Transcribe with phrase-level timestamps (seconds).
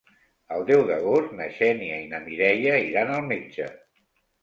[0.55, 3.73] El deu d'agost na Xènia i na Mireia iran al metge.